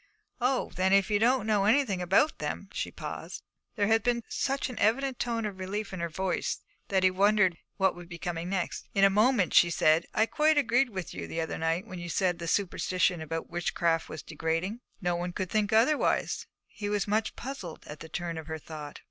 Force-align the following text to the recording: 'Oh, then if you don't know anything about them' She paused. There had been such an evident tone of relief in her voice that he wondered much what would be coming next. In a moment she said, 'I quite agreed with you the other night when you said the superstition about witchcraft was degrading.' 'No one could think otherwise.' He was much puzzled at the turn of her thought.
'Oh, 0.39 0.71
then 0.77 0.93
if 0.93 1.11
you 1.11 1.19
don't 1.19 1.45
know 1.45 1.65
anything 1.65 2.01
about 2.01 2.39
them' 2.39 2.69
She 2.73 2.89
paused. 2.89 3.43
There 3.75 3.85
had 3.85 4.01
been 4.01 4.23
such 4.27 4.67
an 4.67 4.79
evident 4.79 5.19
tone 5.19 5.45
of 5.45 5.59
relief 5.59 5.93
in 5.93 5.99
her 5.99 6.09
voice 6.09 6.57
that 6.87 7.03
he 7.03 7.11
wondered 7.11 7.51
much 7.51 7.59
what 7.77 7.95
would 7.95 8.09
be 8.09 8.17
coming 8.17 8.49
next. 8.49 8.89
In 8.95 9.03
a 9.03 9.11
moment 9.11 9.53
she 9.53 9.69
said, 9.69 10.07
'I 10.15 10.25
quite 10.25 10.57
agreed 10.57 10.89
with 10.89 11.13
you 11.13 11.27
the 11.27 11.39
other 11.39 11.59
night 11.59 11.85
when 11.85 11.99
you 11.99 12.09
said 12.09 12.39
the 12.39 12.47
superstition 12.47 13.21
about 13.21 13.51
witchcraft 13.51 14.09
was 14.09 14.23
degrading.' 14.23 14.81
'No 15.01 15.15
one 15.15 15.33
could 15.33 15.51
think 15.51 15.71
otherwise.' 15.71 16.47
He 16.65 16.89
was 16.89 17.07
much 17.07 17.35
puzzled 17.35 17.85
at 17.85 17.99
the 17.99 18.09
turn 18.09 18.39
of 18.39 18.47
her 18.47 18.57
thought. 18.57 18.99